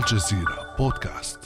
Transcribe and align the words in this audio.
الجزيرة 0.00 0.74
بودكاست. 0.78 1.38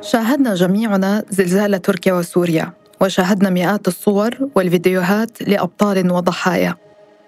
شاهدنا 0.00 0.54
جميعنا 0.54 1.24
زلزال 1.30 1.82
تركيا 1.82 2.12
وسوريا 2.12 2.72
وشاهدنا 3.00 3.50
مئات 3.50 3.88
الصور 3.88 4.30
والفيديوهات 4.54 5.42
لأبطال 5.42 6.12
وضحايا. 6.12 6.74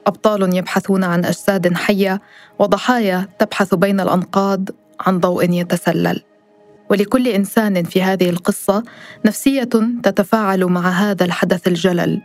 أبطال 0.06 0.56
يبحثون 0.56 1.04
عن 1.04 1.24
أجساد 1.24 1.74
حية 1.74 2.20
وضحايا 2.58 3.28
تبحث 3.38 3.74
بين 3.74 4.00
الأنقاض 4.00 4.68
عن 5.00 5.20
ضوء 5.20 5.50
يتسلل. 5.50 6.22
ولكل 6.90 7.28
إنسان 7.28 7.84
في 7.84 8.02
هذه 8.02 8.30
القصة 8.30 8.82
نفسية 9.24 9.68
تتفاعل 10.02 10.64
مع 10.64 10.88
هذا 10.88 11.24
الحدث 11.24 11.68
الجلل 11.68 12.22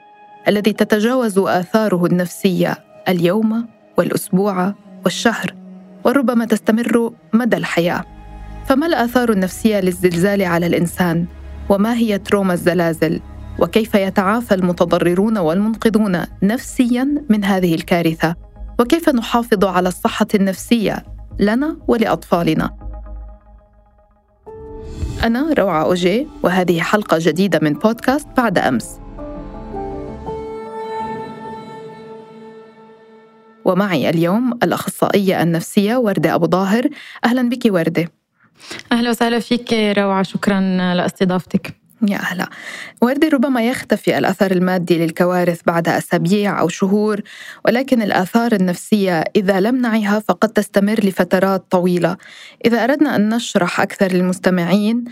الذي 0.48 0.74
تتجاوز 0.74 1.40
آثاره 1.40 2.06
النفسية 2.06 2.78
اليوم 3.08 3.68
والأسبوع 3.98 4.74
والشهر. 5.06 5.59
وربما 6.06 6.46
تستمر 6.46 7.14
مدى 7.34 7.58
الحياة. 7.58 8.06
فما 8.66 8.88
الآثار 8.88 9.32
النفسية 9.32 9.80
للزلزال 9.80 10.42
على 10.42 10.68
الإنسان؟ 10.68 11.26
وما 11.70 11.94
هي 11.94 12.18
تروما 12.18 12.54
الزلازل؟ 12.54 13.22
وكيف 13.60 13.96
يتعافى 13.96 14.56
المتضررون 14.56 15.38
والمنقذون 15.38 16.22
نفسيا 16.44 17.24
من 17.30 17.44
هذه 17.44 17.76
الكارثة؟ 17.76 18.36
وكيف 18.80 19.10
نحافظ 19.10 19.66
على 19.66 19.90
الصحة 19.90 20.28
النفسية 20.36 21.04
لنا 21.40 21.78
ولأطفالنا؟ 21.88 22.70
أنا 25.24 25.54
روعة 25.54 25.84
أوجي 25.84 26.28
وهذه 26.44 26.82
حلقة 26.82 27.18
جديدة 27.20 27.60
من 27.62 27.74
بودكاست 27.74 28.28
بعد 28.38 28.58
أمس. 28.58 29.00
ومعي 33.66 34.10
اليوم 34.10 34.54
الأخصائية 34.64 35.44
النفسية 35.44 35.96
وردة 35.98 36.36
أبو 36.36 36.48
ظاهر 36.48 36.90
أهلا 37.26 37.50
بك 37.50 37.62
وردة. 37.66 38.12
أهلا 38.92 39.10
وسهلا 39.10 39.40
فيك 39.40 39.74
روعة. 39.74 40.24
شكرا 40.24 40.60
لاستضافتك. 40.94 41.80
يا 42.08 42.18
أهلا 42.18 42.50
وردة 43.02 43.28
ربما 43.28 43.68
يختفي 43.68 44.18
الأثر 44.18 44.52
المادي 44.52 44.98
للكوارث 44.98 45.62
بعد 45.66 45.88
أسابيع 45.88 46.60
أو 46.60 46.68
شهور 46.68 47.22
ولكن 47.66 48.02
الآثار 48.02 48.52
النفسية 48.52 49.24
إذا 49.36 49.60
لم 49.60 49.76
نعيها 49.76 50.20
فقد 50.20 50.50
تستمر 50.50 51.00
لفترات 51.04 51.66
طويلة. 51.72 52.18
إذا 52.66 52.84
أردنا 52.84 53.16
أن 53.16 53.30
نشرح 53.30 53.82
أكثر 53.82 54.12
للمستمعين 54.12 55.04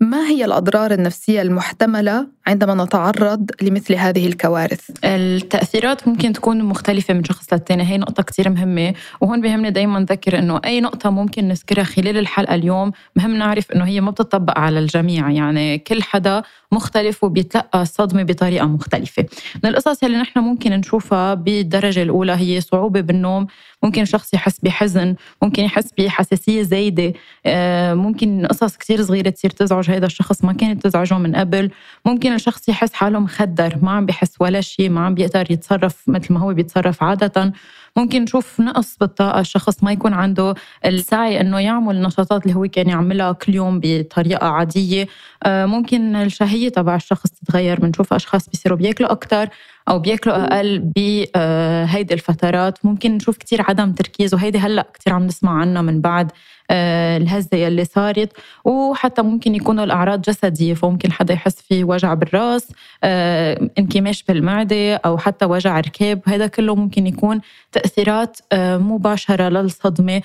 ما 0.00 0.26
هي 0.26 0.44
الأضرار 0.44 0.92
النفسية 0.92 1.42
المحتملة 1.42 2.26
عندما 2.46 2.84
نتعرض 2.84 3.50
لمثل 3.62 3.94
هذه 3.94 4.26
الكوارث؟ 4.26 4.90
التأثيرات 5.04 6.08
ممكن 6.08 6.32
تكون 6.32 6.64
مختلفة 6.64 7.14
من 7.14 7.24
شخص 7.24 7.52
للتاني 7.52 7.82
هي 7.82 7.98
نقطة 7.98 8.22
كتير 8.22 8.50
مهمة. 8.50 8.94
وهون 9.20 9.40
بيهمني 9.40 9.70
دايما 9.70 9.98
نذكر 9.98 10.38
إنه 10.38 10.60
أي 10.64 10.80
نقطة 10.80 11.10
ممكن 11.10 11.48
نذكرها 11.48 11.84
خلال 11.84 12.18
الحلقة 12.18 12.54
اليوم 12.54 12.92
مهم 13.16 13.36
نعرف 13.36 13.72
إنه 13.72 13.84
هي 13.84 14.00
ما 14.00 14.10
بتطبق 14.10 14.58
على 14.58 14.78
الجميع. 14.78 15.30
يعني 15.30 15.78
كل 15.78 16.02
حدا 16.02 16.42
مختلف 16.72 17.24
وبيتلقى 17.24 17.82
الصدمة 17.82 18.22
بطريقة 18.22 18.66
مختلفة. 18.66 19.24
من 19.64 19.70
القصص 19.70 20.04
اللي 20.04 20.18
نحن 20.18 20.38
ممكن 20.38 20.72
نشوفها 20.72 21.34
بالدرجة 21.34 22.02
الأولى 22.02 22.32
هي 22.32 22.60
صعوبة 22.60 23.00
بالنوم. 23.00 23.46
ممكن 23.82 24.04
شخص 24.04 24.34
يحس 24.34 24.60
بحزن 24.60 25.14
ممكن 25.42 25.62
يحس 25.62 25.92
بحساسية 25.98 26.62
زايدة. 26.62 27.12
آه، 27.46 27.94
ممكن 27.94 28.46
قصص 28.46 28.76
كتير 28.76 29.02
صغيرة 29.02 29.30
تصير 29.30 29.50
تزعج 29.50 29.90
هذا 29.90 30.06
الشخص 30.06 30.44
ما 30.44 30.52
كانت 30.52 30.82
تزعجه 30.82 31.18
من 31.18 31.36
قبل. 31.36 31.70
ممكن 32.04 32.35
الشخص 32.36 32.68
يحس 32.68 32.92
حاله 32.92 33.18
مخدر 33.18 33.78
ما 33.82 33.90
عم 33.90 34.06
بيحس 34.06 34.34
ولا 34.40 34.60
شيء 34.60 34.90
ما 34.90 35.06
عم 35.06 35.14
بيقدر 35.14 35.50
يتصرف 35.50 36.02
مثل 36.08 36.32
ما 36.32 36.40
هو 36.40 36.54
بيتصرف 36.54 37.02
عادة. 37.02 37.52
ممكن 37.96 38.22
نشوف 38.22 38.60
نقص 38.60 38.96
بالطاقة 39.00 39.40
الشخص 39.40 39.82
ما 39.84 39.92
يكون 39.92 40.14
عنده 40.14 40.54
السعي 40.84 41.40
إنه 41.40 41.58
يعمل 41.58 41.96
النشاطات 41.96 42.42
اللي 42.46 42.56
هو 42.56 42.66
كان 42.68 42.88
يعملها 42.88 43.32
كل 43.32 43.54
يوم 43.54 43.80
بطريقة 43.82 44.46
عادية. 44.46 45.06
آه، 45.42 45.66
ممكن 45.66 46.16
الشهية 46.16 46.68
تبع 46.68 46.94
الشخص 46.94 47.30
تتغير 47.30 47.80
بنشوف 47.80 48.12
أشخاص 48.12 48.48
بيصيروا 48.48 48.78
بياكلوا 48.78 49.12
أكثر 49.12 49.48
أو 49.88 49.98
بياكلوا 49.98 50.44
أقل 50.44 50.78
بهيدي 50.78 52.14
الفترات. 52.14 52.84
ممكن 52.84 53.12
نشوف 53.12 53.36
كتير 53.36 53.62
عدم 53.62 53.92
تركيز 53.92 54.34
وهيدي 54.34 54.58
هلأ 54.58 54.86
كتير 54.94 55.12
عم 55.12 55.26
نسمع 55.26 55.60
عنها 55.60 55.82
من 55.82 56.00
بعد 56.00 56.32
آه، 56.70 57.16
الهزة 57.16 57.56
يلي 57.56 57.84
صارت. 57.84 58.32
وحتى 58.64 59.22
ممكن 59.22 59.54
يكونوا 59.54 59.84
الأعراض 59.84 60.20
جسدية 60.22 60.74
فممكن 60.74 61.12
حدا 61.12 61.34
يحس 61.34 61.60
في 61.60 61.84
وجع 61.84 62.14
بالرأس 62.14 62.72
آه، 63.04 63.70
انكماش 63.78 64.22
بالمعدة 64.22 64.94
أو 64.94 65.18
حتى 65.18 65.44
وجع 65.44 65.80
ركاب. 65.80 66.20
هذا 66.26 66.46
كله 66.46 66.74
ممكن 66.74 67.06
يكون 67.06 67.40
تأثيرات 67.72 68.38
آه، 68.52 68.76
مباشرة 68.76 69.48
للصدمة 69.48 70.22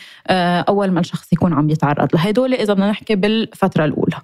أول 0.70 0.92
ما 0.92 1.00
الشخص 1.00 1.34
يكون 1.34 1.54
عم 1.54 1.70
يتعرض 1.70 2.16
لهدول 2.16 2.54
إذا 2.54 2.74
بدنا 2.74 2.90
نحكي 2.90 3.16
بالفترة 3.16 3.86
الأولى. 3.86 4.18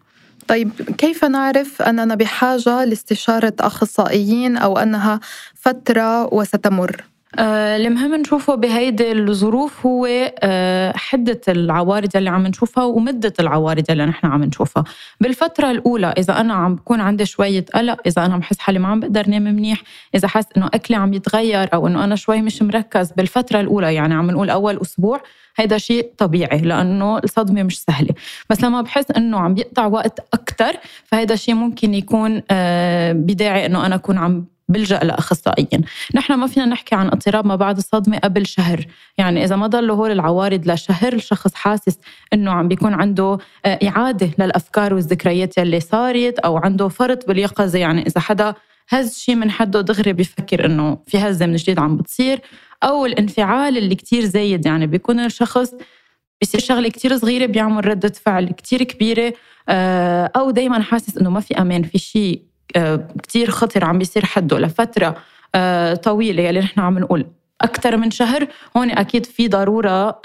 طيب 0.47 0.71
كيف 0.97 1.25
نعرف 1.25 1.81
أننا 1.81 2.15
بحاجة 2.15 2.83
لاستشارة 2.83 3.53
أخصائيين 3.59 4.57
أو 4.57 4.77
أنها 4.77 5.19
فترة 5.55 6.33
وستمر؟ 6.33 7.03
آه 7.39 7.75
المهم 7.77 8.15
نشوفه 8.15 8.55
بهيدي 8.55 9.11
الظروف 9.11 9.85
هو 9.85 10.07
آه 10.39 10.93
حدة 10.95 11.41
العوارض 11.47 12.17
اللي 12.17 12.29
عم 12.29 12.47
نشوفها 12.47 12.83
ومدة 12.83 13.33
العوارض 13.39 13.91
اللي 13.91 14.05
نحن 14.05 14.27
عم 14.27 14.43
نشوفها. 14.43 14.83
بالفترة 15.21 15.71
الأولى 15.71 16.13
إذا 16.17 16.39
أنا 16.41 16.53
عم 16.53 16.75
بكون 16.75 17.01
عندي 17.01 17.25
شوية 17.25 17.65
قلق 17.75 17.97
إذا 18.05 18.25
أنا 18.25 18.37
بحس 18.37 18.59
حالي 18.59 18.79
ما 18.79 18.87
عم 18.87 18.99
بقدر 18.99 19.29
نام 19.29 19.41
منيح 19.43 19.81
إذا 20.15 20.27
حس 20.27 20.45
إنه 20.57 20.67
أكلي 20.73 20.97
عم 20.97 21.13
يتغير 21.13 21.69
أو 21.73 21.87
إنه 21.87 22.03
أنا 22.03 22.15
شوي 22.15 22.41
مش 22.41 22.61
مركز 22.61 23.11
بالفترة 23.11 23.59
الأولى 23.59 23.93
يعني 23.95 24.13
عم 24.13 24.31
نقول 24.31 24.49
أول 24.49 24.81
أسبوع 24.81 25.21
هيدا 25.57 25.77
شيء 25.77 26.11
طبيعي 26.17 26.57
لأنه 26.61 27.17
الصدمة 27.17 27.63
مش 27.63 27.79
سهلة. 27.79 28.13
بس 28.49 28.63
لما 28.63 28.81
بحس 28.81 29.11
إنه 29.11 29.39
عم 29.39 29.53
بيقطع 29.53 29.85
وقت 29.85 30.19
أكتر 30.33 30.73
فهيدا 31.05 31.35
شيء 31.35 31.55
ممكن 31.55 31.93
يكون 31.93 32.41
آه 32.51 33.11
بداعي 33.11 33.65
إنه 33.65 33.85
أنا 33.85 33.95
أكون 33.95 34.17
عم 34.17 34.45
بلجأ 34.69 34.99
لأخصائيين. 34.99 35.81
نحن 36.15 36.33
ما 36.33 36.47
فينا 36.47 36.65
نحكي 36.65 36.95
عن 36.95 37.07
اضطراب 37.07 37.45
ما 37.45 37.55
بعد 37.55 37.77
الصدمة 37.77 38.17
قبل 38.17 38.45
شهر. 38.45 38.85
يعني 39.17 39.43
إذا 39.43 39.55
ما 39.55 39.67
ضلوا 39.67 39.95
هول 39.95 40.11
العوارض 40.11 40.71
لشهر 40.71 41.13
الشخص 41.13 41.55
حاسس 41.55 41.97
إنه 42.33 42.51
عم 42.51 42.67
بيكون 42.67 42.93
عنده 42.93 43.37
آه، 43.65 43.79
إعادة 43.87 44.29
للأفكار 44.39 44.93
والذكريات 44.93 45.57
اللي 45.57 45.79
صارت 45.79 46.39
أو 46.39 46.57
عنده 46.57 46.87
فرط 46.87 47.27
باليقظة. 47.27 47.79
يعني 47.79 48.07
إذا 48.07 48.21
حدا 48.21 48.53
هز 48.89 49.17
شيء 49.17 49.35
من 49.35 49.51
حده 49.51 49.81
دغري 49.81 50.13
بيفكر 50.13 50.65
إنه 50.65 50.97
في 51.07 51.17
هزة 51.17 51.45
من 51.45 51.55
جديد 51.55 51.79
عم 51.79 51.97
بتصير. 51.97 52.41
أو 52.83 53.05
الانفعال 53.05 53.77
اللي 53.77 53.95
كتير 53.95 54.25
زايد. 54.25 54.65
يعني 54.65 54.87
بيكون 54.87 55.19
الشخص 55.19 55.73
بيصير 56.41 56.61
شغلة 56.61 56.89
كتير 56.89 57.17
صغيرة 57.17 57.45
بيعمل 57.45 57.85
ردة 57.87 58.13
فعل 58.25 58.49
كتير 58.49 58.83
كبيرة 58.83 59.33
آه، 59.69 60.31
أو 60.35 60.51
دايما 60.51 60.81
حاسس 60.81 61.17
إنه 61.17 61.29
ما 61.29 61.39
في 61.39 61.61
أمان 61.61 61.83
في 61.83 61.97
شيء 61.97 62.41
كتير 63.23 63.51
خطر 63.51 63.85
عم 63.85 63.97
بيصير 63.97 64.25
حده 64.25 64.59
لفترة 64.59 65.15
آه، 65.55 65.93
طويلة 65.93 66.43
يلي 66.43 66.59
نحن 66.59 66.79
عم 66.79 66.99
نقول. 66.99 67.25
أكثر 67.61 67.97
من 67.97 68.11
شهر 68.11 68.47
هون 68.77 68.91
أكيد 68.91 69.25
في 69.25 69.47
ضرورة 69.47 70.19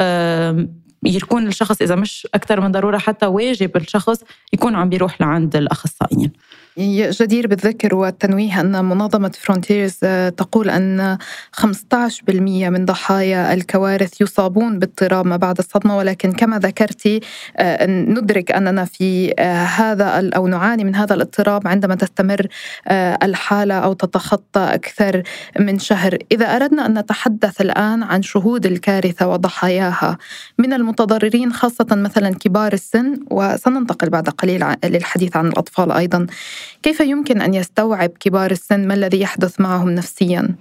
يكون 1.07 1.47
الشخص 1.47 1.83
إذا 1.83 1.95
مش 1.95 2.29
أكثر 2.35 2.61
من 2.61 2.73
ضرورة 2.73 2.99
حتى 2.99 3.27
واجب 3.27 3.77
الشخص 3.77 4.21
يكون 4.53 4.75
عم 4.75 4.89
بيروح 4.89 5.21
لعند 5.21 5.57
الأخصائيين. 5.57 6.33
جدير 6.79 7.47
بالذكر 7.47 7.95
والتنويه 7.95 8.61
أن 8.61 8.85
منظمة 8.85 9.33
فرونتيرز 9.35 9.99
آه، 10.05 10.29
تقول 10.29 10.71
أن 10.71 11.19
15% 11.53 12.71
من 12.71 12.85
ضحايا 12.85 13.55
الكوارث 13.55 14.21
يصابون 14.21 14.79
باضطراب 14.79 15.27
ما 15.27 15.37
بعد 15.37 15.59
الصدمة 15.59 15.97
ولكن 15.97 16.33
كما 16.33 16.59
ذكرتي 16.59 17.21
آه، 17.57 17.87
ندرك 17.87 18.53
أننا 18.53 18.85
في 18.85 19.35
آه، 19.39 19.65
هذا 19.65 20.31
أو 20.37 20.47
نعاني 20.47 20.85
من 20.85 20.95
هذا 20.95 21.15
الاضطراب 21.15 21.69
عندما 21.69 21.95
تستمر 21.95 22.47
الحالة 23.23 23.75
أو 23.75 23.93
تتخطى 23.93 24.61
أكثر 24.61 25.23
من 25.61 25.79
شهر. 25.79 26.19
إذا 26.33 26.47
أردنا 26.47 26.87
أن 26.87 26.99
نتحدث 26.99 27.61
الآن 27.61 28.03
عن 28.03 28.23
شهود 28.23 28.67
الكارثة 28.67 29.29
وضحاياها 29.29 30.19
من 30.59 30.73
المتضررين 30.93 31.53
خاصة 31.53 31.87
مثلا 31.91 32.35
كبار 32.35 32.73
السن 32.73 33.17
وسننتقل 33.31 34.11
بعد 34.11 34.29
قليل 34.29 34.65
للحديث 34.85 35.37
عن 35.37 35.47
الأطفال 35.47 35.93
أيضا. 35.93 36.27
كيف 36.83 37.00
يمكن 37.00 37.41
أن 37.41 37.55
يستوعب 37.55 38.11
كبار 38.21 38.50
السن 38.50 38.89
ما 38.89 38.94
الذي 38.94 39.21
يحدث 39.21 39.61
معهم 39.61 39.91
نفسياً؟ 39.91 40.55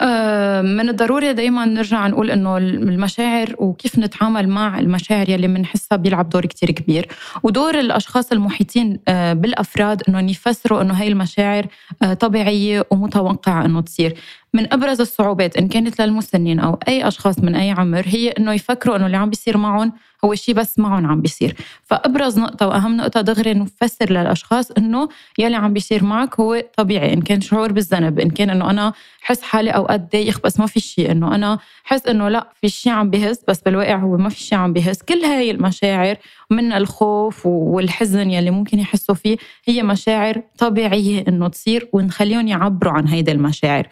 آه، 0.00 0.62
من 0.62 0.88
الضروري 0.88 1.32
دايما 1.32 1.64
نرجع 1.64 2.06
نقول 2.06 2.30
إنه 2.30 2.56
المشاعر 2.58 3.54
وكيف 3.58 3.98
نتعامل 3.98 4.48
مع 4.48 4.78
المشاعر 4.78 5.28
يلي 5.28 5.46
بنحسها 5.46 5.96
بيلعب 5.96 6.28
دور 6.28 6.46
كتير 6.46 6.70
كبير. 6.70 7.08
ودور 7.42 7.78
الأشخاص 7.78 8.32
المحيطين 8.32 8.98
آه، 9.08 9.32
بالأفراد 9.32 10.02
انه 10.08 10.30
يفسروا 10.30 10.82
إنه 10.82 10.94
هاي 10.94 11.08
المشاعر 11.08 11.66
آه، 12.02 12.14
طبيعية 12.14 12.86
ومتوقعة 12.90 13.64
إنه 13.64 13.80
تصير. 13.80 14.14
من 14.54 14.72
أبرز 14.72 15.00
الصعوبات 15.00 15.56
إن 15.56 15.68
كانت 15.68 16.00
للمسنين 16.00 16.60
أو 16.60 16.78
أي 16.88 17.08
أشخاص 17.08 17.38
من 17.38 17.54
أي 17.54 17.70
عمر 17.70 18.04
هي 18.06 18.28
إنه 18.28 18.52
يفكروا 18.52 18.96
إنه 18.96 19.06
اللي 19.06 19.16
عم 19.16 19.30
بيصير 19.30 19.56
معهم 19.56 19.92
هو 20.24 20.34
شيء 20.34 20.54
بس 20.54 20.78
معهم 20.78 21.06
عم 21.06 21.20
بيصير. 21.20 21.56
فأبرز 21.84 22.38
نقطة 22.38 22.66
وأهم 22.66 22.96
نقطة 22.96 23.20
دغري 23.20 23.54
نفسر 23.54 24.10
للأشخاص 24.10 24.70
إنه 24.70 25.08
يلي 25.38 25.56
عم 25.56 25.72
بيصير 25.72 26.04
معك 26.04 26.40
هو 26.40 26.62
طبيعي 26.76 27.12
إن 27.12 27.20
كان 27.22 27.40
شعور 27.40 27.72
بالذنب 27.72 28.20
إن 28.20 28.30
كان 28.30 28.50
إنه 28.50 28.70
أنا 28.70 28.92
حس 29.20 29.42
حالي 29.42 29.70
أوقات 29.70 30.00
دايخ 30.12 30.40
بس 30.40 30.60
ما 30.60 30.66
في 30.66 30.80
شيء 30.80 31.10
إنه 31.10 31.34
أنا 31.34 31.58
حس 31.84 32.06
إنه 32.06 32.28
لا 32.28 32.48
في 32.60 32.68
شيء 32.68 32.92
عم 32.92 33.10
بهز 33.10 33.38
بس 33.48 33.62
بالواقع 33.62 33.96
هو 33.96 34.16
ما 34.16 34.28
في 34.28 34.40
شيء 34.40 34.58
عم 34.58 34.72
بهز. 34.72 35.02
كل 35.02 35.18
هاي 35.24 35.50
المشاعر 35.50 36.16
من 36.50 36.72
الخوف 36.72 37.46
والحزن 37.46 38.30
يلي 38.30 38.50
ممكن 38.50 38.78
يحسوا 38.78 39.14
فيه 39.14 39.36
هي 39.64 39.82
مشاعر 39.82 40.42
طبيعية 40.58 41.24
إنه 41.28 41.48
تصير 41.48 41.88
ونخليهم 41.92 42.48
يعبروا 42.48 42.92
عن 42.92 43.08
هيدي 43.08 43.32
المشاعر. 43.32 43.86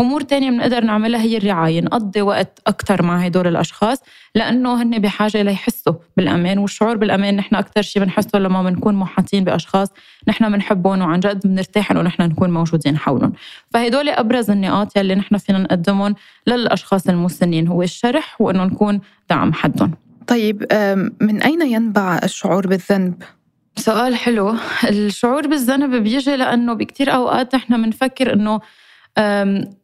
أمور 0.00 0.20
تانية 0.20 0.50
بنقدر 0.50 0.84
نعملها 0.84 1.22
هي 1.22 1.36
الرعاية 1.36 1.80
نقضي 1.80 2.22
وقت 2.22 2.60
أكثر 2.66 3.02
مع 3.02 3.18
هدول 3.18 3.46
الأشخاص 3.46 3.98
لأنه 4.34 4.82
هن 4.82 4.98
بحاجة 4.98 5.42
ليحسوا 5.42 5.94
بالأمان 6.16 6.58
والشعور 6.58 6.96
بالأمان. 6.96 7.36
نحن 7.36 7.54
أكثر 7.54 7.82
شيء 7.82 8.02
بنحسه 8.02 8.38
لما 8.38 8.62
بنكون 8.62 8.94
محاطين 8.94 9.44
بأشخاص 9.44 9.88
نحن 10.28 10.52
بنحبهم 10.52 11.00
وعن 11.00 11.20
جد 11.20 11.46
بنرتاح 11.46 11.90
إنه 11.90 12.02
نحن 12.02 12.22
نكون 12.22 12.50
موجودين 12.50 12.98
حولهم. 12.98 13.32
فهدول 13.70 14.08
أبرز 14.08 14.50
النقاط 14.50 14.96
يلي 14.96 15.14
نحن 15.14 15.36
فينا 15.36 15.58
نقدمهم 15.58 16.14
للأشخاص 16.46 17.08
المسنين 17.08 17.68
هو 17.68 17.82
الشرح 17.82 18.40
وإنه 18.40 18.64
نكون 18.64 19.00
دعم 19.30 19.52
حدهم. 19.52 19.94
طيب 20.26 20.66
من 21.20 21.42
أين 21.42 21.62
ينبع 21.62 22.20
الشعور 22.24 22.66
بالذنب؟ 22.66 23.22
سؤال 23.76 24.16
حلو. 24.16 24.54
الشعور 24.88 25.46
بالذنب 25.46 25.94
بيجي 26.02 26.36
لأنه 26.36 26.72
بكتير 26.72 27.14
أوقات 27.14 27.54
نحن 27.54 27.82
بنفكر 27.82 28.32
إنه 28.32 28.60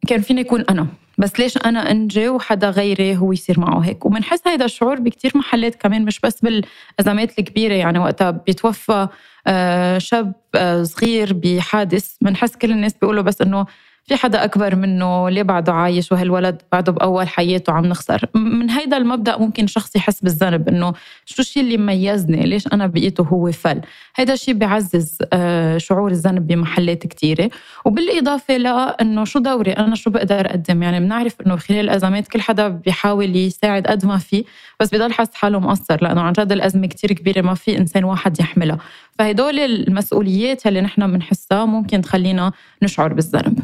كان 0.07 0.21
فيني 0.21 0.41
يكون 0.41 0.61
أنا. 0.69 0.87
بس 1.17 1.39
ليش 1.39 1.57
أنا 1.57 1.91
أنجي 1.91 2.29
وحدا 2.29 2.69
غيري 2.69 3.17
هو 3.17 3.31
يصير 3.31 3.59
معه 3.59 3.79
هيك؟ 3.79 4.05
وبنحس 4.05 4.47
هيدا 4.47 4.65
الشعور 4.65 4.99
بكتير 4.99 5.31
محلات 5.35 5.75
كمان 5.75 6.05
مش 6.05 6.19
بس 6.19 6.41
بالأزمات 6.41 7.39
الكبيرة. 7.39 7.73
يعني 7.73 7.99
وقتها 7.99 8.31
بيتوفى 8.31 9.07
آه، 9.47 9.97
شاب 9.97 10.33
آه، 10.55 10.83
صغير 10.83 11.33
بحادث. 11.33 12.15
بنحس 12.21 12.55
كل 12.55 12.71
الناس 12.71 12.93
بيقولوا 12.93 13.23
بس 13.23 13.41
إنه 13.41 13.65
في 14.03 14.15
حدا 14.15 14.43
أكبر 14.43 14.75
منه 14.75 15.29
ليه 15.29 15.43
بعده 15.43 15.73
عايش 15.73 16.11
وهالولد 16.11 16.61
بعده 16.71 16.91
بأول 16.91 17.27
حياته 17.27 17.73
عم 17.73 17.85
نخسر؟ 17.85 18.25
من 18.35 18.69
هيدا 18.69 18.97
المبدأ 18.97 19.37
ممكن 19.37 19.67
شخص 19.67 19.95
يحس 19.95 20.21
بالذنب 20.21 20.67
إنه 20.69 20.93
شو 21.25 21.41
الشيء 21.41 21.63
اللي 21.63 21.77
ميزني؟ 21.77 22.45
ليش 22.45 22.67
أنا 22.67 22.87
بقيته 22.87 23.23
هو 23.23 23.51
فل؟ 23.51 23.81
هيدا 24.15 24.33
الشيء 24.33 24.53
بيعزز 24.53 25.17
آه، 25.33 25.77
شعور 25.77 26.11
الذنب 26.11 26.47
بمحلات 26.47 27.07
كتيرة. 27.07 27.49
وبالإضافة 27.85 28.57
لأنه 28.57 29.23
شو 29.23 29.39
دوري 29.39 29.71
أنا 29.71 29.95
شو 29.95 30.09
بقدر 30.09 30.45
أقدم؟ 30.45 30.83
يعني 30.83 30.99
بنعرف 30.99 31.35
إنه 31.41 31.55
خلال 31.55 31.79
الأزمات 31.79 32.27
كل 32.27 32.41
حدا 32.41 32.67
بيحاول 32.67 33.35
يساعد 33.35 33.87
قد 33.87 34.05
ما 34.05 34.17
فيه 34.17 34.43
بس 34.79 34.95
بضل 34.95 35.13
حاسس 35.13 35.33
حاله 35.33 35.59
مقصر 35.59 36.03
لأنه 36.03 36.21
عن 36.21 36.33
جد 36.33 36.51
الأزمة 36.51 36.87
كتير 36.87 37.13
كبيرة 37.13 37.41
ما 37.41 37.53
في 37.53 37.77
إنسان 37.77 38.03
واحد 38.03 38.39
يحملها. 38.39 38.77
فهدول 39.19 39.59
المسؤوليات 39.59 40.67
اللي 40.67 40.81
نحن 40.81 41.11
بنحسها 41.11 41.65
ممكن 41.65 42.01
تخلينا 42.01 42.51
نشعر 42.83 43.13
بالذنب. 43.13 43.59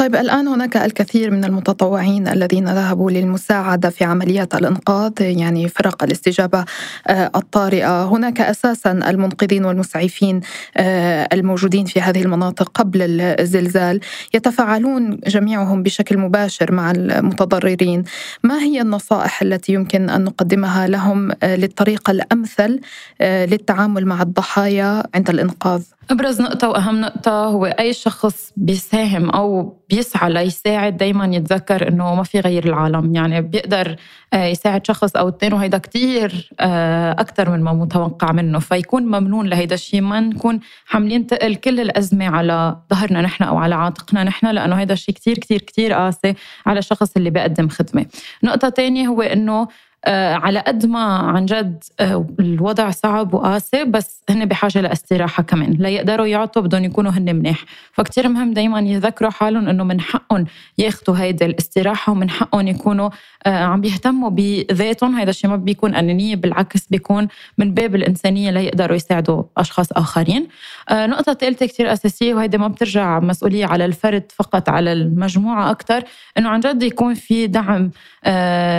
طيب 0.00 0.16
الآن 0.16 0.48
هناك 0.48 0.76
الكثير 0.76 1.30
من 1.30 1.44
المتطوعين 1.44 2.28
الذين 2.28 2.64
ذهبوا 2.64 3.10
للمساعدة 3.10 3.90
في 3.90 4.04
عمليات 4.04 4.54
الإنقاذ 4.54 5.12
يعني 5.20 5.68
فرق 5.68 6.04
الاستجابة 6.04 6.64
آه، 7.06 7.30
الطارئة. 7.36 8.04
هناك 8.04 8.40
أساسا 8.40 8.92
المنقذين 8.92 9.64
والمسعفين 9.64 10.40
آه، 10.76 11.28
الموجودين 11.32 11.84
في 11.84 12.00
هذه 12.00 12.22
المناطق 12.22 12.68
قبل 12.68 13.20
الزلزال. 13.20 14.00
يتفاعلون 14.34 15.20
جميعهم 15.26 15.82
بشكل 15.82 16.18
مباشر 16.18 16.72
مع 16.72 16.90
المتضررين. 16.90 18.04
ما 18.42 18.58
هي 18.58 18.80
النصائح 18.80 19.42
التي 19.42 19.72
يمكن 19.72 20.10
أن 20.10 20.24
نقدمها 20.24 20.86
لهم 20.86 21.32
آه، 21.42 21.56
للطريقة 21.56 22.10
الأمثل 22.10 22.80
للتعامل 23.20 24.06
مع 24.06 24.22
الضحايا 24.22 25.02
عند 25.14 25.30
الإنقاذ؟ 25.30 25.82
أبرز 26.10 26.40
نقطة 26.40 26.68
وأهم 26.68 27.00
نقطة 27.00 27.44
هو 27.44 27.66
أي 27.66 27.92
شخص 27.92 28.52
بيساهم 28.56 29.30
أو 29.30 29.76
بيسعى 29.90 30.32
ليساعد 30.32 30.96
دايما 30.96 31.36
يتذكر 31.36 31.88
إنه 31.88 32.14
ما 32.14 32.22
في 32.22 32.40
غير 32.40 32.64
العالم. 32.64 33.14
يعني 33.14 33.40
بيقدر 33.40 33.96
آه، 34.32 34.44
يساعد 34.44 34.86
شخص 34.86 35.16
أو 35.16 35.28
اثنين 35.28 35.52
وهيدا 35.52 35.78
كتير 35.78 36.50
آه، 36.60 37.12
أكثر 37.12 37.50
من 37.50 37.62
ما 37.62 37.72
متوقع 37.72 38.32
منه. 38.32 38.58
فيكون 38.58 39.02
ممنون 39.02 39.46
لهيدا 39.46 39.74
الشيء. 39.74 40.00
ما 40.00 40.20
نكون 40.20 40.60
حاملين 40.86 41.26
تقل 41.26 41.54
كل 41.54 41.80
الأزمة 41.80 42.28
على 42.28 42.76
ظهرنا 42.90 43.20
نحن 43.22 43.44
أو 43.44 43.58
على 43.58 43.74
عاتقنا 43.74 44.24
نحن 44.24 44.46
لأنه 44.46 44.76
هيدا 44.76 44.92
الشيء 44.94 45.14
كتير 45.14 45.38
كتير 45.38 45.60
كتير 45.60 45.92
قاسي 45.92 46.34
على 46.66 46.78
الشخص 46.78 47.16
اللي 47.16 47.30
بيقدم 47.30 47.68
خدمة. 47.68 48.06
نقطة 48.44 48.68
تانية 48.68 49.08
هو 49.08 49.22
آه، 49.22 49.68
على 50.08 50.58
قد 50.58 50.86
ما 50.86 51.04
عن 51.04 51.46
جد 51.46 51.84
آه، 52.00 52.26
الوضع 52.40 52.90
صعب 52.90 53.34
وقاسي 53.34 53.84
بس 53.84 54.22
هن 54.30 54.44
بحاجة 54.44 54.80
لاستراحة 54.80 55.42
كمان. 55.42 55.70
ليقدروا 55.72 56.26
يعطوا 56.26 56.62
بدهم 56.62 56.84
يكونوا 56.84 57.10
هن 57.10 57.36
منيح. 57.36 57.64
فكتير 57.92 58.28
مهم 58.28 58.52
دايما 58.52 58.80
يذكروا 58.80 59.30
حالهم 59.30 59.68
إنه 59.68 59.84
من 59.84 60.00
حقهم 60.00 60.46
ياخذوا 60.78 61.18
هيدي 61.18 61.44
الاستراحة 61.44 62.12
ومن 62.12 62.30
حقهم 62.30 62.68
يكونوا 62.68 63.10
آه، 63.46 63.64
عم 63.64 63.80
بيهتموا 63.80 64.30
بذاتهم. 64.30 65.14
هذا 65.14 65.30
الشيء 65.30 65.50
ما 65.50 65.56
بيكون 65.56 65.94
أنانية 65.94 66.36
بالعكس 66.36 66.86
بيكون 66.86 67.28
من 67.58 67.74
باب 67.74 67.94
الإنسانية 67.94 68.50
ليقدروا 68.50 68.96
يساعدوا 68.96 69.42
أشخاص 69.58 69.92
آخرين. 69.92 70.48
نقطة 70.92 71.34
ثالثة 71.34 71.66
كثير 71.66 71.92
أساسية 71.92 72.34
وهيدي 72.34 72.58
ما 72.58 72.68
بترجع 72.68 73.20
مسؤولية 73.20 73.66
على 73.66 73.84
الفرد 73.84 74.32
فقط 74.36 74.68
على 74.68 74.92
المجموعة 74.92 75.70
أكثر 75.70 76.04
إنه 76.38 76.48
عن 76.48 76.60
جد 76.60 76.82
يكون 76.82 77.14
في 77.14 77.46
دعم 77.46 77.90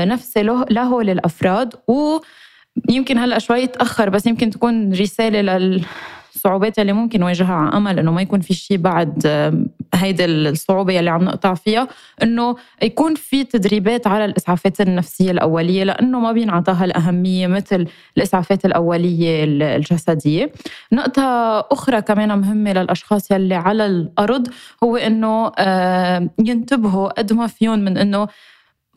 نفسي 0.05 0.43
له 0.43 0.65
له 1.13 1.21
للأفراد 1.21 1.73
ويمكن 2.89 3.17
هلأ 3.17 3.39
شوي 3.39 3.67
تاخر 3.67 4.09
بس 4.09 4.25
يمكن 4.25 4.49
تكون 4.49 4.93
رسالة 4.93 5.41
للصعوبات 5.41 6.79
اللي 6.79 6.93
ممكن 6.93 7.19
نواجهها 7.19 7.53
على 7.53 7.77
أمل 7.77 7.99
إنه 7.99 8.11
ما 8.11 8.21
يكون 8.21 8.41
في 8.41 8.53
شيء 8.53 8.77
بعد 8.77 9.27
هيدي 9.93 10.25
الصعوبة 10.25 10.99
اللي 10.99 11.09
عم 11.09 11.23
نقطع 11.23 11.53
فيها 11.53 11.87
إنه 12.23 12.55
يكون 12.81 13.15
في 13.15 13.43
تدريبات 13.43 14.07
على 14.07 14.25
الإسعافات 14.25 14.81
النفسية 14.81 15.31
الأولية 15.31 15.83
لأنه 15.83 16.19
ما 16.19 16.31
بينعطاها 16.31 16.85
الأهمية 16.85 17.47
مثل 17.47 17.87
الإسعافات 18.17 18.65
الأولية 18.65 19.43
الجسدية. 19.43 20.51
نقطة 20.93 21.21
أخرى 21.59 22.01
كمان 22.01 22.39
مهمة 22.39 22.73
للأشخاص 22.73 23.31
يلي 23.31 23.55
على 23.55 23.85
الأرض 23.85 24.47
هو 24.83 24.97
إنه 24.97 25.51
آه، 25.57 26.29
ينتبهوا 26.39 27.09
قد 27.09 27.33
ما 27.33 27.47
فيهم 27.47 27.79
من 27.79 27.97
إنه 27.97 28.27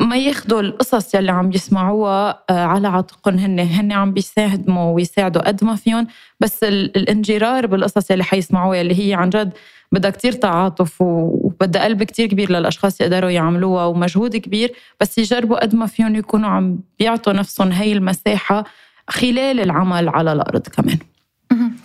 ما 0.01 0.17
ياخذوا 0.17 0.61
القصص 0.61 1.15
يلي 1.15 1.33
عم 1.33 1.53
يسمعوها 1.53 2.45
آه، 2.51 2.65
على 2.65 2.89
عاتقهم 2.89 3.39
هن 3.39 3.61
هن 3.61 3.93
عم 3.93 4.13
بيساهموا 4.13 4.95
ويساعدوا 4.95 5.43
قد 5.43 5.65
ما 5.65 5.77
فيهم. 5.77 6.07
بس 6.41 6.65
الانجرار 6.65 7.67
بالقصص 7.67 8.11
يلي 8.11 8.25
حيسمعوها 8.25 8.77
يلي 8.77 9.09
هي 9.09 9.15
عن 9.15 9.31
جد 9.31 9.53
بدها 9.93 10.11
كتير 10.11 10.33
تعاطف 10.33 11.01
وبدها 11.01 11.85
قلب 11.85 12.03
كتير 12.03 12.27
كبير 12.27 12.51
للأشخاص 12.51 13.01
يقدروا 13.01 13.31
يعملوها 13.31 13.85
ومجهود 13.85 14.37
كبير. 14.37 14.73
بس 15.01 15.19
يجربوا 15.19 15.61
قد 15.61 15.75
ما 15.75 15.87
فيهم 15.87 16.17
يكونوا 16.17 16.51
عم 16.51 16.79
بيعطوا 16.99 17.33
نفسهم 17.33 17.73
هي 17.73 17.93
المساحة 17.93 18.65
خلال 19.09 19.61
العمل 19.61 20.09
على 20.09 20.33
الأرض 20.33 20.69
كمان. 20.69 20.99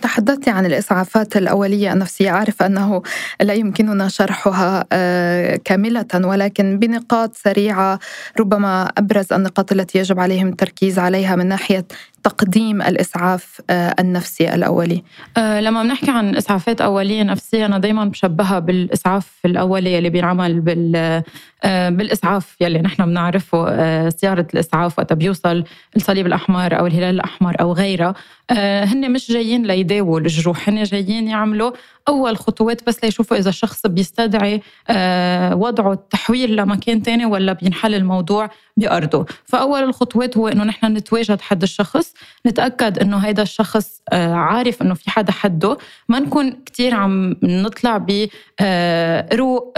تحدثت 0.02 0.48
عن 0.48 0.66
الإسعافات 0.66 1.36
الأولية 1.36 1.92
النفسية. 1.92 2.30
أعرف 2.30 2.62
أنه 2.62 3.02
لا 3.40 3.54
يمكننا 3.54 4.08
شرحها 4.08 4.84
آه، 4.92 5.56
كاملة 5.64 6.06
ولكن 6.14 6.78
بنقاط 6.78 7.36
سريعة 7.36 7.98
ربما 8.40 8.92
أبرز 8.98 9.32
النقاط 9.32 9.72
التي 9.72 9.98
يجب 9.98 10.20
عليهم 10.20 10.48
التركيز 10.48 10.98
عليها 10.98 11.36
من 11.36 11.46
ناحية 11.46 11.84
تقديم 12.22 12.82
الإسعاف 12.82 13.60
آه، 13.70 13.94
النفسي 13.98 14.54
الأولي؟ 14.54 15.02
أه 15.36 15.60
لما 15.60 15.82
بنحكي 15.82 16.10
عن 16.10 16.36
إسعافات 16.36 16.80
أولية 16.80 17.22
نفسية 17.22 17.66
أنا 17.66 17.78
دايما 17.78 18.04
بشبهها 18.04 18.58
بالإسعاف 18.58 19.32
الأولي 19.44 19.98
اللي 19.98 20.10
بينعمل 20.10 20.60
بال 20.60 21.22
أه 21.64 21.88
بالإسعاف 21.88 22.56
يلي 22.60 22.78
نحن 22.78 23.06
بنعرفه 23.06 24.08
سيارة 24.08 24.46
الإسعاف 24.54 24.98
وقت 24.98 25.12
بيوصل 25.12 25.64
الصليب 25.96 26.26
الأحمر 26.26 26.78
أو 26.78 26.86
الهلال 26.86 27.14
الأحمر 27.14 27.60
أو 27.60 27.72
غيرها. 27.72 28.14
أه 28.50 28.84
هن 28.84 29.12
مش 29.12 29.32
جايين 29.32 29.66
ليداووا 29.66 30.20
الجروح 30.20 30.68
هن 30.68 30.82
جايين 30.82 31.28
يعملوا 31.28 31.72
أول 32.10 32.36
خطوات 32.36 32.86
بس 32.86 33.04
ليشوفوا 33.04 33.36
إذا 33.36 33.48
الشخص 33.48 33.86
بيستدعي 33.86 34.62
آه، 34.88 35.54
وضعه 35.54 35.92
التحويل 35.92 36.56
لمكان 36.56 37.02
تاني 37.02 37.26
ولا 37.26 37.52
بينحل 37.52 37.94
الموضوع 37.94 38.50
بأرضه. 38.76 39.26
فأول 39.44 39.82
الخطوات 39.82 40.36
هو 40.36 40.48
إنه 40.48 40.64
نحن 40.64 40.86
نتواجد 40.86 41.40
حد 41.40 41.62
الشخص 41.62 42.14
نتأكد 42.46 42.98
إنه 42.98 43.16
هيدا 43.18 43.42
الشخص 43.42 44.02
آه، 44.12 44.34
عارف 44.34 44.82
إنه 44.82 44.94
في 44.94 45.10
حدا 45.10 45.32
حده. 45.32 45.78
ما 46.08 46.18
نكون 46.18 46.50
كتير 46.66 46.94
عم 46.94 47.36
نطلع 47.42 47.96
ب 47.98 48.28
آه، 48.60 49.28
روق 49.34 49.74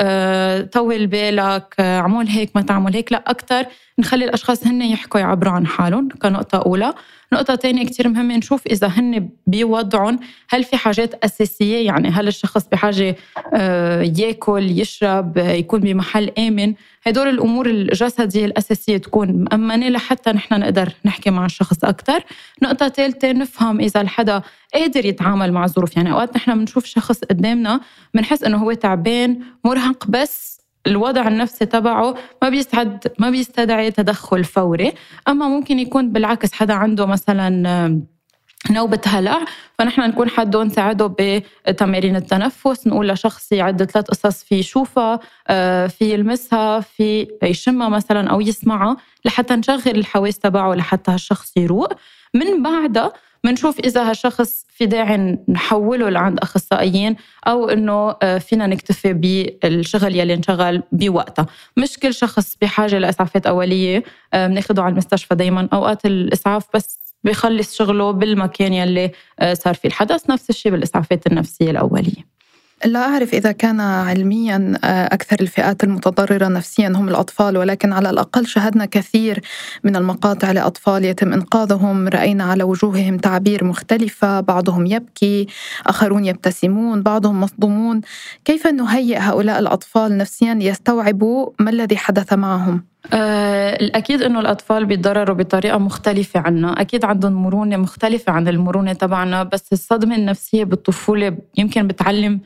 طول 0.72 1.06
بالك 1.06 1.74
عمول 1.78 2.26
هيك 2.26 2.50
ما 2.54 2.62
تعمل 2.62 2.94
هيك. 2.94 3.12
لا 3.12 3.24
أكتر 3.26 3.64
نخلي 3.98 4.24
الأشخاص 4.24 4.66
هن 4.66 4.82
يحكوا 4.82 5.20
يعبروا 5.20 5.52
عن 5.52 5.66
حالهم 5.66 6.08
كنقطة 6.08 6.58
أولى. 6.58 6.94
نقطة 7.32 7.54
تانية 7.54 7.86
كتير 7.86 8.08
مهمة 8.08 8.36
نشوف 8.36 8.66
إذا 8.66 8.86
هن 8.86 9.28
بوضعهم 9.46 10.18
هل 10.48 10.64
في 10.64 10.76
حاجات 10.76 11.24
أساسية؟ 11.24 11.86
يعني 11.86 12.08
هل 12.08 12.28
الشخص 12.28 12.68
بحاجة 12.72 13.16
يأكل 14.18 14.80
يشرب 14.80 15.36
يكون 15.36 15.80
بمحل 15.80 16.30
آمن؟ 16.38 16.74
هدول 17.06 17.28
الأمور 17.28 17.66
الجسدية 17.66 18.44
الأساسية 18.44 18.96
تكون 18.96 19.32
مأمنة 19.32 19.88
لحتى 19.88 20.32
نحن 20.32 20.60
نقدر 20.60 20.92
نحكي 21.04 21.30
مع 21.30 21.44
الشخص 21.44 21.84
أكثر 21.84 22.24
نقطة 22.62 22.88
ثالثة 22.88 23.32
نفهم 23.32 23.80
إذا 23.80 24.00
الحدا 24.00 24.42
قادر 24.74 25.04
يتعامل 25.06 25.52
مع 25.52 25.64
الظروف. 25.64 25.96
يعني 25.96 26.12
أوقات 26.12 26.36
نحن 26.36 26.58
بنشوف 26.58 26.84
شخص 26.84 27.24
قدامنا 27.24 27.80
بنحس 28.14 28.44
إنه 28.44 28.56
هو 28.56 28.72
تعبان 28.72 29.40
مرهق 29.64 30.06
بس 30.08 30.61
الوضع 30.86 31.28
النفسي 31.28 31.66
تبعه 31.66 32.14
ما 32.42 32.48
بيستعد 32.48 33.12
ما 33.18 33.30
بيستدعي 33.30 33.90
تدخل 33.90 34.44
فوري. 34.44 34.92
أما 35.28 35.48
ممكن 35.48 35.78
يكون 35.78 36.12
بالعكس 36.12 36.52
حدا 36.52 36.74
عنده 36.74 37.06
مثلا 37.06 38.02
نوبة 38.70 39.00
هلع 39.06 39.44
فنحن 39.78 40.00
نكون 40.00 40.30
حده 40.30 40.64
نساعده 40.64 41.14
بتمارين 41.18 42.16
التنفس 42.16 42.86
نقول 42.86 43.08
لشخص 43.08 43.52
يعد 43.52 43.84
ثلاث 43.84 44.06
قصص 44.06 44.44
في 44.44 44.54
يشوفها 44.54 45.20
آه، 45.48 45.86
في 45.86 46.12
يلمسها 46.12 46.80
في 46.80 47.26
يشمها 47.42 47.88
مثلا 47.88 48.30
أو 48.30 48.40
يسمعها 48.40 48.96
لحتى 49.24 49.56
نشغل 49.56 49.82
الحواس 49.86 50.38
تبعه 50.38 50.74
لحتى 50.74 51.10
هالشخص 51.10 51.56
يروق. 51.56 51.92
من 52.34 52.62
بعدها 52.62 53.12
بنشوف 53.44 53.78
إذا 53.78 54.10
هالشخص 54.10 54.66
في 54.68 54.86
داعي 54.86 55.38
نحوله 55.48 56.08
لعند 56.08 56.38
أخصائيين 56.38 57.16
أو 57.46 57.68
إنه 57.68 58.16
آه، 58.22 58.38
فينا 58.38 58.66
نكتفي 58.66 59.12
بالشغل 59.12 60.16
يلي 60.16 60.34
انشغل 60.34 60.82
بوقتها. 60.92 61.46
مش 61.76 61.98
كل 61.98 62.14
شخص 62.14 62.56
بحاجة 62.62 62.98
لإسعافات 62.98 63.46
أولية 63.46 64.04
آه، 64.34 64.46
بناخده 64.46 64.82
على 64.82 64.92
المستشفى 64.92 65.34
دائما 65.34 65.68
أوقات 65.72 66.06
الإسعاف 66.06 66.64
بس 66.74 66.98
بيخلص 67.24 67.76
شغله 67.76 68.10
بالمكان 68.10 68.72
يلي 68.72 69.10
آه، 69.40 69.54
صار 69.54 69.74
فيه 69.74 69.88
الحدث 69.88 70.30
نفس 70.30 70.50
الشيء 70.50 70.72
بالإسعافات 70.72 71.26
النفسية 71.26 71.70
الأولية. 71.70 72.41
لا 72.84 72.98
أعرف 72.98 73.34
إذا 73.34 73.52
كان 73.52 73.80
علميا 73.80 74.74
آه، 74.84 75.06
أكثر 75.14 75.36
الفئات 75.40 75.84
المتضررة 75.84 76.48
نفسيا 76.48 76.88
هم 76.88 77.08
الأطفال 77.08 77.56
ولكن 77.56 77.92
على 77.92 78.10
الأقل 78.10 78.46
شهدنا 78.46 78.84
كثير 78.84 79.40
من 79.84 79.96
المقاطع 79.96 80.52
لأطفال 80.52 81.04
يتم 81.04 81.32
إنقاذهم. 81.32 82.08
رأينا 82.08 82.44
على 82.44 82.64
وجوههم 82.64 83.18
تعابير 83.18 83.64
مختلفة 83.64 84.40
بعضهم 84.40 84.86
يبكي 84.86 85.46
آخرون 85.86 86.24
يبتسمون 86.24 87.02
بعضهم 87.02 87.40
مصدومون. 87.40 88.00
كيف 88.44 88.66
نهيئ 88.66 89.18
هؤلاء 89.18 89.58
الأطفال 89.58 90.16
نفسيا 90.16 90.54
ليستوعبوا 90.54 91.50
ما 91.60 91.70
الذي 91.70 91.96
حدث 91.96 92.32
معهم؟ 92.32 92.84
أه 93.12 93.70
الأكيد 93.72 94.22
إنه 94.22 94.40
الأطفال 94.40 94.86
بيتضرروا 94.86 95.36
بطريقة 95.36 95.78
مختلفة 95.78 96.40
عنا 96.40 96.80
أكيد 96.80 97.04
عندهم 97.04 97.32
مرونة 97.32 97.76
مختلفة 97.76 98.32
عن 98.32 98.48
المرونة 98.48 98.92
تبعنا 98.92 99.42
بس 99.42 99.72
الصدمة 99.72 100.16
النفسية 100.16 100.64
بالطفولة 100.64 101.36
يمكن 101.58 101.86
بتعلم 101.86 102.40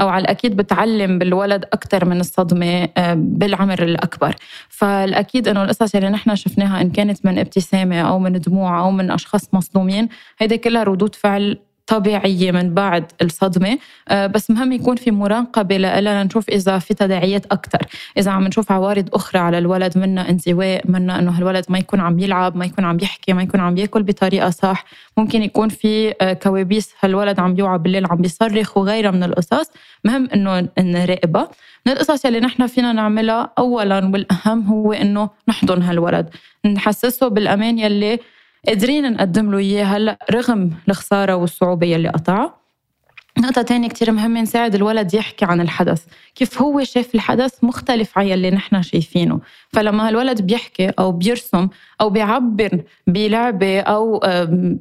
أو 0.00 0.08
على 0.08 0.22
الأكيد 0.22 0.56
بتعلم 0.56 1.18
بالولد 1.18 1.64
أكثر 1.64 2.04
من 2.04 2.20
الصدمة 2.20 2.88
آه، 2.96 3.14
بالعمر 3.14 3.82
الأكبر. 3.82 4.36
فالأكيد 4.68 5.48
إنه 5.48 5.62
القصص 5.62 5.94
اللي 5.94 6.08
نحن 6.08 6.36
شفناها 6.36 6.80
إن 6.80 6.90
كانت 6.90 7.26
من 7.26 7.38
ابتسامة 7.38 8.00
أو 8.00 8.18
من 8.18 8.32
دموع 8.40 8.80
أو 8.80 8.90
من 8.90 9.10
أشخاص 9.10 9.54
مصدومين 9.54 10.08
هيدي 10.38 10.58
كلها 10.58 10.82
ردود 10.82 11.14
فعل 11.14 11.58
طبيعية 11.90 12.52
من 12.52 12.74
بعد 12.74 13.12
الصدمة. 13.22 13.78
آه، 14.08 14.26
بس 14.26 14.50
مهم 14.50 14.72
يكون 14.72 14.96
في 14.96 15.10
مراقبة 15.10 15.76
لنا 15.78 16.22
نشوف 16.24 16.48
إذا 16.48 16.78
في 16.78 16.94
تداعيات 16.94 17.46
أكثر 17.46 17.78
إذا 18.16 18.30
عم 18.30 18.44
نشوف 18.44 18.72
عوارض 18.72 19.08
أخرى 19.14 19.40
على 19.40 19.58
الولد 19.58 19.98
منا 19.98 20.30
انزواء 20.30 20.82
منا 20.84 21.18
إنه 21.18 21.30
هالولد 21.30 21.64
ما 21.68 21.78
يكون 21.78 22.00
عم 22.00 22.18
يلعب 22.18 22.56
ما 22.56 22.64
يكون 22.64 22.84
عم 22.84 22.98
يحكي 23.02 23.32
ما 23.32 23.42
يكون 23.42 23.60
عم 23.60 23.76
يأكل 23.76 24.02
بطريقة 24.02 24.50
صح. 24.50 24.84
ممكن 25.16 25.42
يكون 25.42 25.68
في 25.68 26.14
آه، 26.20 26.32
كوابيس 26.32 26.94
هالولد 27.00 27.40
عم 27.40 27.58
يوعى 27.58 27.78
بالليل 27.78 28.06
عم 28.06 28.16
بيصرخ 28.16 28.76
وغيرها 28.76 29.10
من 29.10 29.22
القصص. 29.22 29.70
مهم 30.04 30.28
إنه 30.34 30.68
نراقبها. 30.78 31.48
من 31.86 31.92
القصص 31.92 32.26
اللي 32.26 32.40
نحن 32.40 32.66
فينا 32.66 32.92
نعملها 32.92 33.52
أولا 33.58 34.10
والأهم 34.12 34.66
هو 34.66 34.92
إنه 34.92 35.30
نحضن 35.48 35.82
هالولد. 35.82 36.30
نحسسه 36.64 37.28
بالأمان 37.28 37.78
يلي 37.78 38.18
قادرين 38.68 39.12
نقدم 39.12 39.50
له 39.50 39.58
اياه 39.58 39.84
هلأ 39.84 40.18
رغم 40.30 40.70
الخسارة 40.88 41.34
والصعوبه 41.34 41.86
يلي 41.86 42.08
قطعها. 42.08 42.54
نقطة 43.38 43.62
تانية 43.62 43.88
كتير 43.88 44.12
مهمة 44.12 44.40
نساعد 44.40 44.74
الولد 44.74 45.14
يحكي 45.14 45.44
عن 45.44 45.60
الحدث. 45.60 46.04
كيف 46.34 46.62
هو 46.62 46.84
شاف 46.84 47.14
الحدث 47.14 47.64
مختلف 47.64 48.18
عن 48.18 48.26
يلي 48.26 48.50
نحن 48.50 48.82
شايفينه. 48.82 49.40
فلما 49.68 50.08
الولد 50.08 50.42
بيحكي 50.42 50.88
أو 50.88 51.12
بيرسم 51.12 51.68
أو 52.00 52.10
بيعبر 52.10 52.82
بلعبة 53.06 53.80
أو 53.80 54.20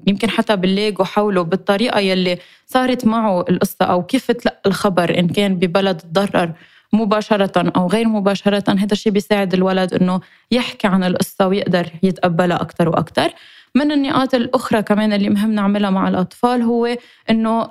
يمكن 0.07 0.29
حتى 0.29 0.55
بالليجو 0.55 1.03
حوله 1.03 1.41
بالطريقة 1.41 1.99
يلي 1.99 2.37
صارت 2.65 3.05
معه 3.05 3.45
القصة 3.49 3.85
أو 3.85 4.03
كيف 4.03 4.31
تلقى 4.31 4.61
الخبر 4.65 5.19
إن 5.19 5.27
كان 5.27 5.55
ببلد 5.55 5.97
تضرر 5.97 6.53
مباشرة 6.93 7.71
أو 7.75 7.87
غير 7.87 8.07
مباشرة 8.07 8.63
هذا 8.67 8.91
الشيء 8.91 9.11
بيساعد 9.11 9.53
الولد 9.53 9.93
إنه 9.93 10.21
يحكي 10.51 10.87
عن 10.87 11.03
القصة 11.03 11.47
ويقدر 11.47 11.87
يتقبلها 12.03 12.61
أكثر 12.61 12.89
وأكثر 12.89 13.33
من 13.75 13.91
النقاط 13.91 14.35
الأخرى 14.35 14.81
كمان 14.81 15.13
اللي 15.13 15.29
مهم 15.29 15.51
نعملها 15.51 15.89
مع 15.89 16.07
الأطفال 16.07 16.61
هو 16.61 16.97
إنه 17.29 17.67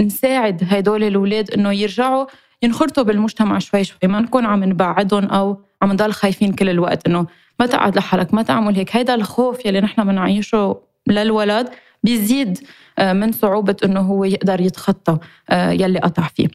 نساعد 0.00 0.64
هدول 0.68 1.04
الأولاد 1.04 1.50
إنه 1.50 1.72
يرجعوا 1.72 2.26
ينخرطوا 2.62 3.02
بالمجتمع 3.02 3.58
شوي 3.58 3.84
شوي 3.84 3.98
ما 4.04 4.20
نكون 4.20 4.46
عم 4.46 4.64
نبعدهم 4.64 5.24
أو 5.24 5.60
عم 5.82 5.92
نضل 5.92 6.12
خايفين 6.12 6.52
كل 6.52 6.68
الوقت 6.68 7.06
إنه 7.06 7.26
ما 7.60 7.66
تقعد 7.66 7.96
لحالك 7.96 8.34
ما 8.34 8.42
تعمل 8.42 8.76
هيك. 8.76 8.96
هيدا 8.96 9.14
الخوف 9.14 9.66
يلي 9.66 9.80
نحن 9.80 10.04
بنعيشه 10.04 10.80
للولد 11.08 11.68
بيزيد 12.04 12.58
من 13.00 13.32
صعوبة 13.32 13.76
إنه 13.84 14.00
هو 14.00 14.24
يقدر 14.24 14.60
يتخطى 14.60 15.18
يلي 15.52 15.98
قطع 15.98 16.22
فيه. 16.22 16.48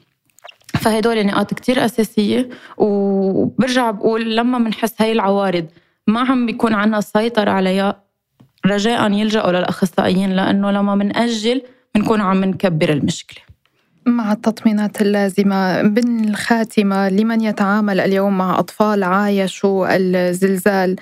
فهدول 0.73 1.25
نقاط 1.25 1.53
كتير 1.53 1.85
أساسية 1.85 2.49
وبرجع 2.77 3.91
بقول 3.91 4.35
لما 4.35 4.57
بنحس 4.59 5.01
هاي 5.01 5.11
العوارض 5.11 5.65
ما 6.07 6.19
عم 6.19 6.45
بيكون 6.45 6.73
عنا 6.73 7.01
سيطرة 7.01 7.51
عليها 7.51 8.04
رجاء 8.65 9.11
يلجأوا 9.11 9.51
للأخصائيين 9.51 10.29
لأنه 10.35 10.71
لما 10.71 10.95
منأجل 10.95 11.61
بنكون 11.95 12.21
عم 12.21 12.43
نكبر 12.43 12.89
المشكلة 12.89 13.45
مع 14.05 14.31
التطمينات 14.31 15.01
اللازمة 15.01 15.81
بالخاتمة 15.81 17.09
لمن 17.09 17.41
يتعامل 17.41 17.99
اليوم 17.99 18.37
مع 18.37 18.59
أطفال 18.59 19.03
عايشوا 19.03 19.87
الزلزال 19.89 20.95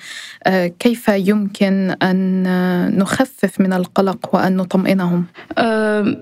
آه، 0.44 0.68
كيف 0.68 1.08
يمكن 1.08 1.96
أن 2.04 2.98
نخفف 2.98 3.60
من 3.60 3.74
القلق 3.74 4.36
وأن 4.36 4.58
نطمئنهم؟ 4.58 5.26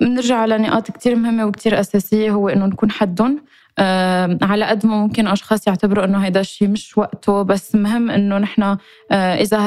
بنرجع 0.01 0.36
على 0.36 0.57
نقاط 0.57 0.91
كتير 0.91 1.15
مهمة 1.15 1.45
وكتير 1.45 1.79
أساسية 1.79 2.31
هو 2.31 2.50
أنه 2.50 2.65
نكون 2.65 2.91
حدهم 2.91 3.39
على 4.41 4.65
قد 4.65 4.85
ما 4.85 4.95
ممكن 4.95 5.27
أشخاص 5.27 5.67
يعتبروا 5.67 6.05
إنه 6.05 6.17
هيدا 6.17 6.39
الشيء 6.39 6.67
مش 6.67 6.97
وقته 6.97 7.41
بس 7.41 7.75
مهم 7.75 8.11
إنه 8.11 8.37
نحن 8.37 8.63
آه، 8.63 8.77
إذا 9.15 9.59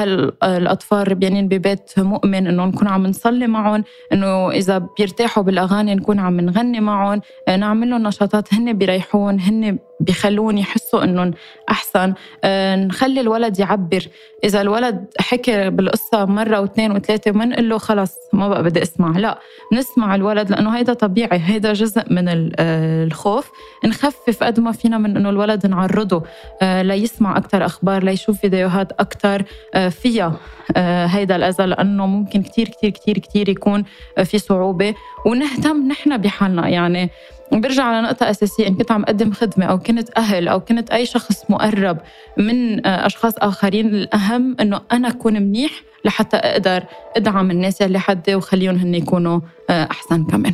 هالاطفال 0.43 1.11
ربيانين 1.11 1.47
ببيت 1.47 1.91
مؤمن 1.99 2.47
إنه 2.47 2.65
نكون 2.65 2.87
عم 2.87 3.07
نصلي 3.07 3.47
معهم 3.47 3.83
إنه 4.13 4.51
إذا 4.51 4.77
بيرتاحوا 4.97 5.43
بالأغاني 5.43 5.95
نكون 5.95 6.19
عم 6.19 6.39
نغني 6.41 6.79
معهم 6.79 7.21
آه، 7.47 7.55
نعمل 7.55 7.89
لهم 7.89 8.07
نشاطات 8.07 8.53
هن 8.53 8.73
بيريحون 8.73 9.39
هن 9.39 9.79
بيخلون 9.99 10.57
يحسوا 10.57 11.03
إنهم 11.03 11.31
أحسن. 11.69 12.13
آه، 12.43 12.75
نخلي 12.75 13.21
الولد 13.21 13.59
يعبر. 13.59 14.07
إذا 14.43 14.61
الولد 14.61 15.05
حكى 15.19 15.69
بالقصة 15.69 16.25
مرة 16.25 16.59
وإثنين 16.59 16.91
وثلاثة 16.91 17.31
ما 17.31 17.45
نقول 17.45 17.69
له 17.69 17.77
خلص 17.77 18.15
ما 18.33 18.49
بقى 18.49 18.63
بدي 18.63 18.81
أسمع. 18.83 19.17
لا 19.17 19.39
نسمع 19.73 20.15
الولد 20.15 20.49
لأنه 20.51 20.77
هيدا 20.77 20.93
طبيعي 20.93 21.41
هيدا 21.43 21.73
جزء 21.73 22.01
من 22.09 22.25
الخوف. 22.59 23.51
نخفف 23.85 24.43
قد 24.43 24.59
ما 24.59 24.71
فينا 24.71 24.97
من 24.97 25.17
إنه 25.17 25.29
الولد 25.29 25.67
نعرضه 25.67 26.23
آه، 26.61 26.81
ليسمع 26.81 27.37
أكثر 27.37 27.65
أخبار 27.65 28.03
ليشوف 28.03 28.39
فيديوهات 28.39 28.91
أكثر 28.91 29.43
آه، 29.73 29.89
فيها 29.89 30.39
آه، 30.75 31.05
هيدا 31.05 31.35
الاذى 31.35 31.65
لأنه 31.65 32.05
ممكن 32.05 32.43
كثير 32.43 32.67
كثير 32.69 32.89
كثير 32.89 33.17
كثير 33.19 33.49
يكون 33.49 33.83
في 34.23 34.37
صعوبة. 34.39 34.93
ونهتم 35.25 35.87
نحن 35.87 36.17
بحالنا 36.17 36.67
يعني 36.67 37.09
برجع 37.51 37.83
على 37.83 38.01
نقطة 38.07 38.29
أساسية 38.29 38.67
إن 38.67 38.75
كنت 38.75 38.91
عم 38.91 39.03
أقدم 39.03 39.31
خدمة 39.31 39.65
أو 39.65 39.79
كنت 39.79 40.09
أهل 40.17 40.47
أو 40.47 40.59
كنت 40.59 40.91
أي 40.91 41.05
شخص 41.05 41.43
مقرب 41.49 41.97
من 42.37 42.85
أشخاص 42.85 43.33
آخرين 43.37 43.87
الأهم 43.87 44.55
إنه 44.59 44.81
أنا 44.91 45.07
أكون 45.07 45.33
منيح 45.33 45.71
لحتى 46.05 46.37
أقدر 46.37 46.83
أدعم 47.15 47.51
الناس 47.51 47.81
اللي 47.81 47.99
حدي 47.99 48.35
وخليهم 48.35 48.75
هن 48.75 48.95
يكونوا 48.95 49.39
أحسن 49.69 50.23
كمان. 50.23 50.53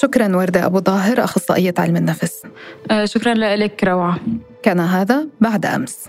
شكرا 0.00 0.36
وردة 0.36 0.66
أبو 0.66 0.80
ظاهر 0.80 1.24
أخصائية 1.24 1.74
علم 1.78 1.96
النفس. 1.96 2.42
شكرا 3.04 3.34
لك 3.34 3.84
روعة. 3.84 4.18
كان 4.62 4.80
هذا 4.80 5.26
بعد 5.40 5.66
أمس. 5.66 6.08